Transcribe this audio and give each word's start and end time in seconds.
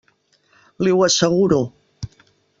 Li 0.87 0.95
ho 0.95 1.03
asseguro. 1.09 1.61